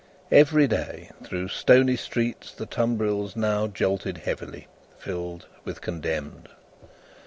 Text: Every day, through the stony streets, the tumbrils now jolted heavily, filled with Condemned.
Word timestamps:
Every 0.31 0.65
day, 0.65 1.11
through 1.21 1.43
the 1.43 1.49
stony 1.49 1.95
streets, 1.95 2.51
the 2.53 2.65
tumbrils 2.65 3.35
now 3.35 3.67
jolted 3.67 4.17
heavily, 4.17 4.65
filled 4.97 5.45
with 5.63 5.81
Condemned. 5.81 6.49